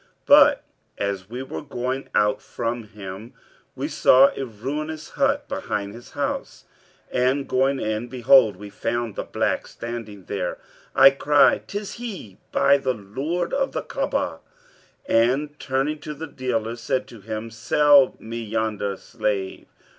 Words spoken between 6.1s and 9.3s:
house and going in behold, we found the